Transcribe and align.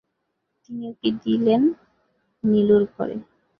তিনি 0.63 0.83
উঁকি 0.91 1.09
দিলেন 1.23 1.61
নীলুর 2.43 2.83
ঘরে। 2.93 3.15